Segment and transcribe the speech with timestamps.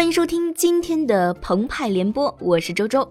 [0.00, 3.06] 欢迎收听今天的澎湃联播，我是周周。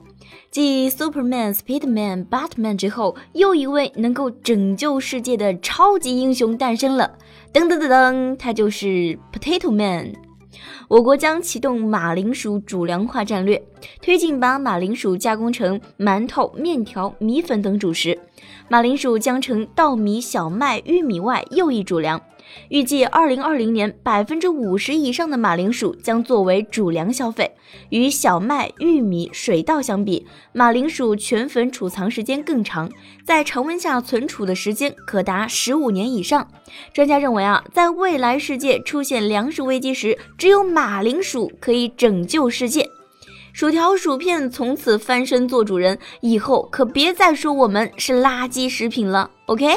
[0.50, 7.15] 继 Superman、Speedman、Batman 之后，又一位能够拯救世界的超级英雄诞生了。
[7.54, 10.13] 噔噔噔噔，他就是 Potato Man。
[10.88, 13.63] 我国将启动马铃薯主粮化战略，
[14.01, 18.20] 推进把马铃薯加工成馒头、面条、米粉等主食。
[18.67, 22.22] 马铃薯将成稻米、小麦、玉米外又一主粮。
[22.70, 27.52] 预计二零二零年，百分之五十以上的马铃薯将作为主粮消费。
[27.90, 32.90] 与小麦、玉米、水稻相比，马铃薯全粉储藏时间更长，
[33.23, 36.48] 在常温下存储的时间可达十五年以上。
[36.92, 42.90] 专家认为啊，在未来世界出现粮食危机时，只有马铃薯可以拯救世界。
[43.59, 49.30] 薯条、薯片从此翻身做主人，以后可别再说我们是垃圾食品了。
[49.48, 49.76] OK。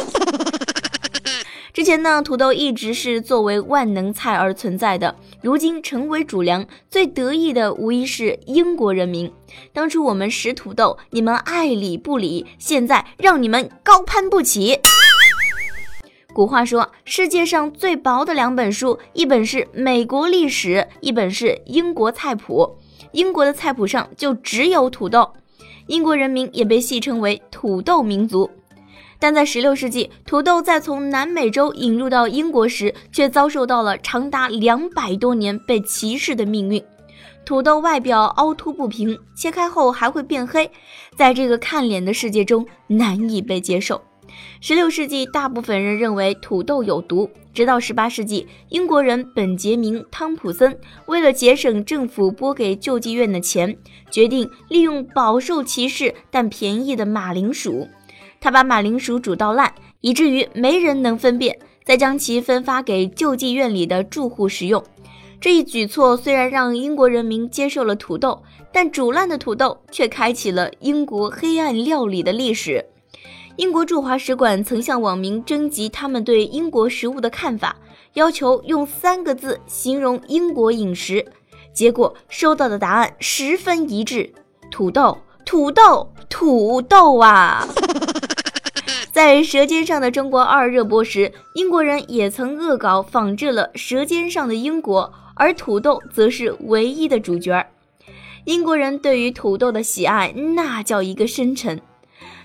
[1.73, 9.29] 之前呢，土豆一直是作为万能菜而存在的，如今成为主粮，最得意的无疑是英国人民。
[9.73, 14.79] 当初我们食土豆，你们爱理不理，现在让你们高攀不起。
[16.33, 22.79] 古话说，世界上最薄的两本书，一本是美国历史，一本是英国菜谱。
[23.11, 25.29] 英国的菜谱上就只有土豆，
[25.87, 28.49] 英国人民也被戏称为土豆民族。
[29.19, 36.83] 但在16世纪，土豆在从南美洲引入到英国时，却遭受到了长达两百多年被歧视的命运。
[37.45, 40.71] 土豆外表凹凸不平，切开后还会变黑，
[41.17, 44.01] 在这个看脸的世界中难以被接受。
[44.63, 53.77] 16世纪，大部分人认为土豆有毒，直到18世纪，英国人本杰明·汤普森为了节省政府拨给救济院的钱，
[54.11, 57.89] 决定利用饱受歧视但便宜的马铃薯。
[58.41, 64.83] 他把马铃薯煮到烂，以至于没人能分辨，再将其分发给救济院里的住户食用。
[65.41, 68.43] 这一举措虽然让英国人民接受了土豆，
[68.73, 72.85] 但煮烂的土豆却开启了英国黑暗料理的历史。
[73.57, 77.77] 英国驻华使馆曾向网民征集他们对英国食物的看法，
[78.15, 81.25] 要求用三个字形容英国饮食，
[81.75, 84.33] 结果收到的答案十分一致：
[84.71, 87.69] 土豆，土豆，土豆啊！
[89.13, 95.05] 在《舌尖上的中国二》热播时，英国人也曾恶搞仿制了《舌尖上的英国》，
[95.35, 97.67] 而土豆则是唯一的主角。
[98.47, 101.79] 英国人对于土豆的喜爱那叫一个深沉。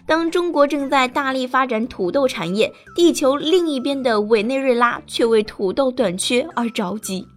[0.08, 7.28] 当中国正在大力发展土豆产业，地球另一边的委内瑞拉却为土豆短缺而着急。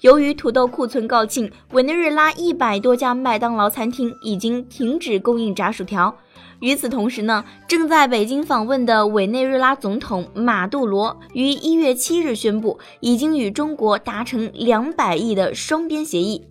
[0.00, 6.16] 由于土豆库存告罄，委内瑞拉一百多家麦当劳餐厅已经停止供应炸薯条。
[6.60, 16.42] 与此同时呢，正在北京访问的委内瑞拉总统马杜罗于一月七日宣布，已经与中国达成两百亿的双边协议。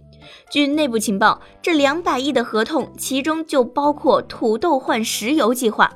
[0.49, 5.91] 据内部情报，这两百亿的合同，其中就包括土豆换石油计划。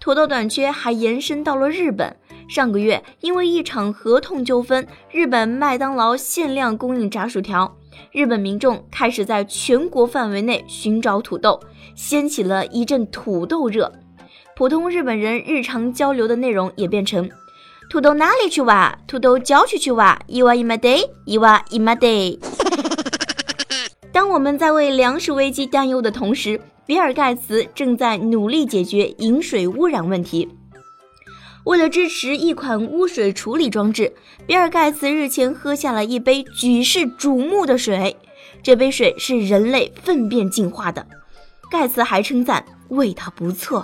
[0.00, 2.16] 土豆短缺还延伸到了日本。
[2.46, 7.74] 上个月，因为一场合同纠纷，日本麦当劳限量供应炸薯条。
[8.12, 11.58] 日本民众开始在全国范围内寻找土豆，
[11.94, 13.90] 掀起了一阵土豆热。
[14.56, 17.30] 普通日本人日常交流的内容也变成：
[17.88, 18.98] 土豆哪里去挖？
[19.06, 20.20] 土豆郊区去挖。
[20.26, 22.38] 一挖一马 day，一挖一马 day。
[24.14, 30.48] 当我们在为粮食危机担忧的同时，比尔盖茨正在努力解决饮水污染问题。
[31.64, 34.12] 为了支持一款污水处理装置，
[34.46, 38.16] 比尔盖茨日前喝下了一杯举世瞩目的水。
[38.62, 41.04] 这杯水是人类粪便进化的，
[41.68, 43.82] 盖茨还称赞味道不错。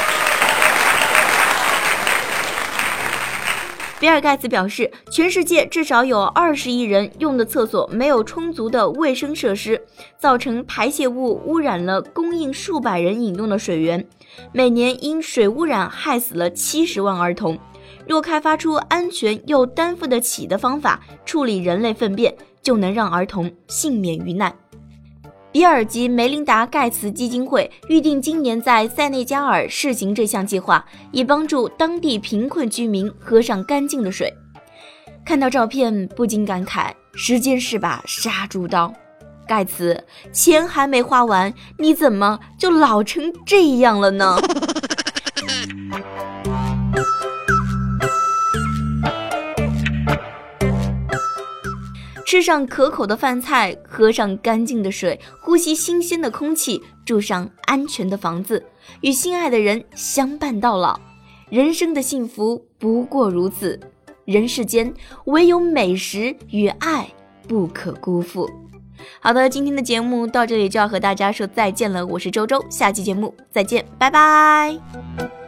[4.00, 9.78] 比尔盖茨表示，全世界至少有二十亿人用的厕所没有充足的卫生设施，
[10.16, 14.02] 造成排泄物污染了供应数百人饮用的水源，
[14.54, 17.58] 每年因水污染害死了七十万儿童。
[18.06, 24.50] 若开发出安全又担负得起的方法处理人类粪便，就能让儿童幸免于难。
[25.52, 34.32] 比尔及梅琳达·盖茨基金会预定今年在塞内加尔试行这项计划，以帮助当地贫困居民喝上干净的水。
[35.24, 38.92] 看到照片，不禁感慨：时间是把杀猪刀。
[39.46, 44.36] 盖茨，钱还没花完，你怎么就老成这样了呢？
[52.30, 58.64] 吃上可口的饭菜，喝上干净的水，呼吸新鲜的空气，住上安全的房子，
[59.00, 61.00] 与心爱的人相伴到老，
[61.48, 63.80] 人生的幸福不过如此。
[64.26, 64.94] 人世间
[65.24, 67.08] 唯有美食与爱
[67.48, 68.48] 不可辜负。
[69.18, 75.39] 好的，今天的节目到这里就要和大家说再见了，我是周周，下期节目再见，拜拜。